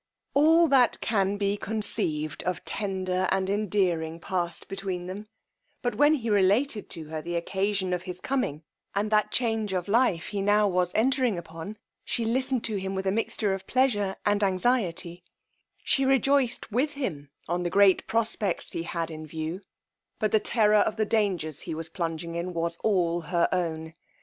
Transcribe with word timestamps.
All 0.33 0.67
that 0.67 0.99
can 0.99 1.37
be 1.37 1.57
conceived 1.57 2.41
of 2.41 2.65
tender 2.65 3.27
and 3.31 3.51
endearing 3.51 4.19
past 4.19 4.67
between 4.67 5.05
them; 5.05 5.27
but 5.83 5.93
when 5.93 6.15
he 6.15 6.27
related 6.31 6.89
to 6.89 7.03
her 7.09 7.21
the 7.21 7.35
occasion 7.35 7.93
of 7.93 8.01
his 8.01 8.19
coming, 8.19 8.63
and 8.95 9.11
that 9.11 9.29
change 9.31 9.73
of 9.73 9.87
life 9.87 10.29
he 10.29 10.41
now 10.41 10.67
was 10.67 10.91
entering 10.95 11.37
upon, 11.37 11.77
she 12.03 12.25
listened 12.25 12.63
to 12.63 12.77
him 12.77 12.95
with 12.95 13.05
a 13.05 13.11
mixture 13.11 13.53
of 13.53 13.67
pleasure 13.67 14.15
and 14.25 14.43
anxiety: 14.43 15.23
she 15.83 16.03
rejoiced 16.03 16.71
with 16.71 16.93
him 16.93 17.29
on 17.47 17.61
the 17.61 17.69
great 17.69 18.07
prospects 18.07 18.71
he 18.71 18.81
had 18.81 19.11
in 19.11 19.27
view; 19.27 19.61
but 20.17 20.31
the 20.31 20.39
terror 20.39 20.77
of 20.77 20.95
the 20.95 21.05
dangers 21.05 21.59
he 21.59 21.75
was 21.75 21.89
plunging 21.89 22.33
in 22.33 22.55
was 22.55 22.75
all 22.81 23.21
her 23.21 23.47
own. 23.51 23.93